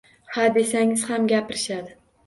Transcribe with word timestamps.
“Ha”, 0.37 0.45
desangiz 0.55 1.05
ham 1.13 1.31
gapirishadi. 1.35 1.99